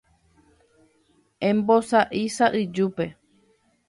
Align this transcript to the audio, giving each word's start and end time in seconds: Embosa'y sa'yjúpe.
Embosa'y 1.49 2.23
sa'yjúpe. 2.37 3.07